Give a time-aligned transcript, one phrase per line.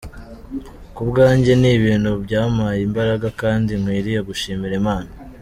[0.95, 5.09] Ku bwanjye ni ibintu byampaye imbaraga kandi nkwiriye gushimira Imana.